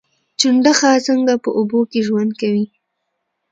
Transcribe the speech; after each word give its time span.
چنډخه 0.39 0.91
څنګه 1.07 1.33
په 1.43 1.49
اوبو 1.57 1.79
کې 1.91 1.99
ژوند 2.07 2.31
کوي؟ 2.41 2.65